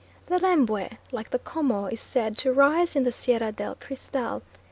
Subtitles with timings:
[0.25, 4.41] The Rembwe, like the 'Como, is said to rise in the Sierra del Cristal.